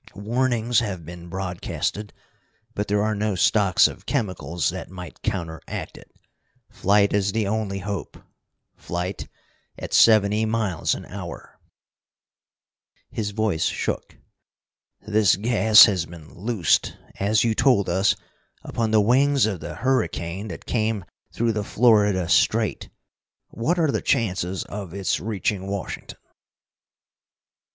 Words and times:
Warnings 0.15 0.79
have 0.79 1.05
been 1.05 1.29
broadcasted, 1.29 2.11
but 2.73 2.87
there 2.87 3.03
are 3.03 3.13
no 3.13 3.35
stocks 3.35 3.87
of 3.87 4.07
chemicals 4.07 4.69
that 4.71 4.89
might 4.89 5.21
counteract 5.21 5.95
it. 5.95 6.09
Flight 6.71 7.13
is 7.13 7.33
the 7.33 7.45
only 7.47 7.77
hope 7.77 8.17
flight 8.75 9.27
at 9.77 9.93
seventy 9.93 10.43
miles 10.43 10.95
an 10.95 11.05
hour!" 11.05 11.59
His 13.11 13.29
voice 13.29 13.65
shook. 13.65 14.17
"This 15.05 15.35
gas 15.35 15.85
has 15.85 16.07
been 16.07 16.33
loosed, 16.33 16.97
as 17.19 17.43
you 17.43 17.53
told 17.53 17.87
us, 17.87 18.15
upon 18.63 18.89
the 18.89 19.01
wings 19.01 19.45
of 19.45 19.59
the 19.59 19.75
hurricane 19.75 20.47
that 20.47 20.65
came 20.65 21.05
through 21.31 21.51
the 21.51 21.63
Florida 21.63 22.27
Strait. 22.27 22.89
What 23.49 23.77
are 23.77 23.91
the 23.91 24.01
chances 24.01 24.63
of 24.63 24.95
its 24.95 25.19
reaching 25.19 25.67
Washington?" 25.67 26.17